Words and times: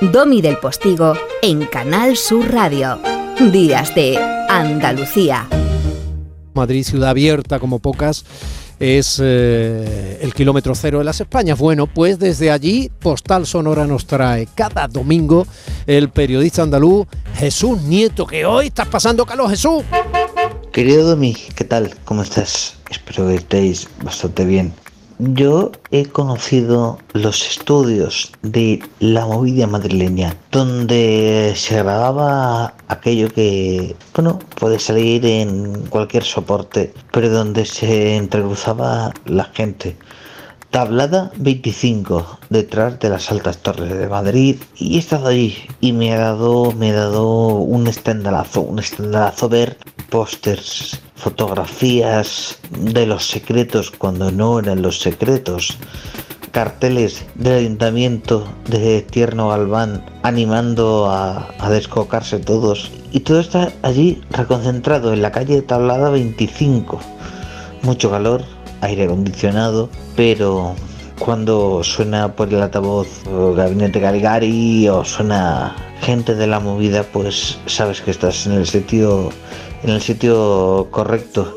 Domi 0.00 0.42
del 0.42 0.58
Postigo 0.58 1.14
en 1.40 1.66
Canal 1.66 2.16
Sur 2.16 2.52
Radio. 2.52 2.98
Días 3.52 3.94
de 3.94 4.18
Andalucía. 4.48 5.48
Madrid, 6.52 6.84
ciudad 6.84 7.10
abierta 7.10 7.58
como 7.58 7.78
pocas, 7.78 8.24
es 8.78 9.20
eh, 9.22 10.18
el 10.20 10.34
kilómetro 10.34 10.74
cero 10.74 10.98
de 10.98 11.04
las 11.04 11.20
Españas. 11.20 11.58
Bueno, 11.58 11.86
pues 11.86 12.18
desde 12.18 12.50
allí 12.50 12.90
Postal 12.98 13.46
Sonora 13.46 13.86
nos 13.86 14.06
trae 14.06 14.48
cada 14.54 14.88
domingo 14.88 15.46
el 15.86 16.10
periodista 16.10 16.62
andaluz 16.62 17.06
Jesús 17.36 17.82
Nieto, 17.82 18.26
que 18.26 18.44
hoy 18.44 18.66
estás 18.66 18.88
pasando 18.88 19.24
calor, 19.24 19.50
Jesús. 19.50 19.84
Querido 20.72 21.08
Domi, 21.08 21.34
¿qué 21.54 21.64
tal? 21.64 21.94
¿Cómo 22.04 22.22
estás? 22.22 22.76
Espero 22.90 23.28
que 23.28 23.36
estéis 23.36 23.88
bastante 24.02 24.44
bien. 24.44 24.72
Yo 25.18 25.70
he 25.92 26.06
conocido 26.06 26.98
los 27.12 27.46
estudios 27.46 28.32
de 28.42 28.82
la 28.98 29.24
movida 29.26 29.68
madrileña, 29.68 30.36
donde 30.50 31.52
se 31.54 31.76
grababa 31.76 32.74
aquello 32.88 33.28
que, 33.32 33.94
bueno, 34.12 34.40
puede 34.58 34.80
salir 34.80 35.24
en 35.24 35.86
cualquier 35.86 36.24
soporte, 36.24 36.92
pero 37.12 37.30
donde 37.30 37.64
se 37.64 38.16
entrecruzaba 38.16 39.12
la 39.24 39.44
gente. 39.44 39.96
Tablada 40.70 41.30
25, 41.36 42.40
detrás 42.50 42.98
de 42.98 43.10
las 43.10 43.30
altas 43.30 43.58
torres 43.58 43.96
de 43.96 44.08
Madrid, 44.08 44.56
y 44.74 44.96
he 44.96 44.98
estado 44.98 45.28
allí 45.28 45.56
y 45.80 45.92
me 45.92 46.12
ha 46.12 46.18
dado, 46.18 46.72
me 46.72 46.90
ha 46.90 46.94
dado 46.94 47.58
un 47.58 47.86
estendalazo, 47.86 48.62
un 48.62 48.80
estendalazo 48.80 49.48
ver 49.48 49.78
pósters, 50.10 51.00
fotografías 51.14 52.58
de 52.70 53.06
los 53.06 53.28
secretos 53.28 53.90
cuando 53.90 54.30
no 54.30 54.58
eran 54.58 54.82
los 54.82 55.00
secretos, 55.00 55.78
carteles 56.50 57.24
del 57.34 57.58
ayuntamiento 57.58 58.46
de 58.68 59.02
Tierno 59.02 59.48
Galván 59.48 60.04
animando 60.22 61.10
a, 61.10 61.48
a, 61.58 61.70
descocarse 61.70 62.38
todos. 62.38 62.90
Y 63.12 63.20
todo 63.20 63.40
está 63.40 63.72
allí 63.82 64.22
reconcentrado 64.30 65.12
en 65.12 65.22
la 65.22 65.32
calle 65.32 65.62
Tablada 65.62 66.10
25. 66.10 67.00
Mucho 67.82 68.10
calor, 68.10 68.44
aire 68.80 69.04
acondicionado, 69.04 69.88
pero 70.16 70.74
cuando 71.18 71.82
suena 71.84 72.34
por 72.34 72.48
el 72.52 72.60
altavoz 72.60 73.08
Gabinete 73.56 74.00
Caligari 74.00 74.88
o 74.88 75.04
suena 75.04 75.74
gente 76.02 76.34
de 76.34 76.46
la 76.46 76.60
movida, 76.60 77.02
pues 77.02 77.58
sabes 77.66 78.00
que 78.00 78.10
estás 78.10 78.46
en 78.46 78.52
el 78.52 78.66
sitio 78.66 79.30
en 79.84 79.90
el 79.90 80.00
sitio 80.00 80.88
correcto. 80.90 81.56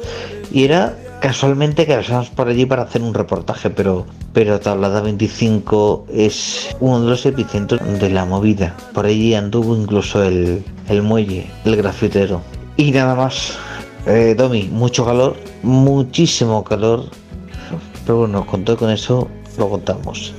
Y 0.51 0.65
era 0.65 0.95
casualmente 1.21 1.85
que 1.85 1.95
pasamos 1.95 2.29
por 2.29 2.47
allí 2.47 2.65
para 2.65 2.83
hacer 2.83 3.01
un 3.01 3.13
reportaje, 3.13 3.69
pero, 3.69 4.05
pero 4.33 4.59
Tablada 4.59 5.01
25 5.01 6.07
es 6.13 6.75
uno 6.79 7.01
de 7.01 7.09
los 7.09 7.25
epicentros 7.25 7.81
de 7.99 8.09
la 8.09 8.25
movida. 8.25 8.75
Por 8.93 9.05
allí 9.05 9.33
anduvo 9.33 9.75
incluso 9.75 10.23
el, 10.23 10.63
el 10.89 11.01
muelle, 11.01 11.49
el 11.65 11.75
grafitero. 11.75 12.41
Y 12.75 12.91
nada 12.91 13.15
más. 13.15 13.57
Eh, 14.05 14.37
mucho 14.71 15.03
calor, 15.03 15.35
muchísimo 15.63 16.63
calor. 16.63 17.05
Pero 18.05 18.19
bueno, 18.19 18.45
con 18.45 18.63
todo 18.63 18.77
con 18.77 18.89
eso 18.89 19.27
lo 19.57 19.69
contamos. 19.69 20.33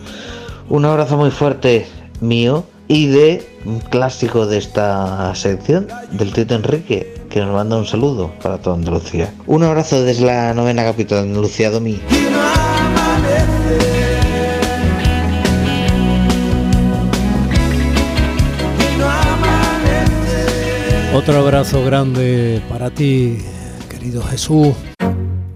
Un 0.70 0.86
abrazo 0.86 1.18
muy 1.18 1.30
fuerte 1.30 1.86
mío 2.20 2.64
y 2.88 3.08
de 3.08 3.46
un 3.66 3.80
clásico 3.80 4.46
de 4.46 4.56
esta 4.56 5.34
sección, 5.34 5.88
del 6.12 6.32
Tito 6.32 6.54
Enrique, 6.54 7.17
que 7.28 7.40
nos 7.40 7.54
manda 7.54 7.76
un 7.76 7.86
saludo 7.86 8.30
para 8.42 8.58
toda 8.58 8.76
Andalucía. 8.76 9.32
Un 9.46 9.62
abrazo 9.62 10.02
desde 10.02 10.24
la 10.24 10.54
novena 10.54 10.84
capital 10.84 11.22
de 11.22 11.28
Andalucía, 11.28 11.70
Domi. 11.70 12.00
Otro 21.14 21.38
abrazo 21.38 21.84
grande 21.84 22.62
para 22.68 22.90
ti, 22.90 23.38
querido 23.88 24.22
Jesús. 24.22 24.68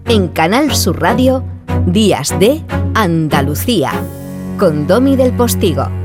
En 0.09 0.27
Canal 0.29 0.75
Sur 0.75 1.01
Radio, 1.01 1.43
Días 1.85 2.37
de 2.39 2.61
Andalucía, 2.93 3.91
con 4.57 4.87
Domi 4.87 5.15
del 5.15 5.31
Postigo. 5.31 6.02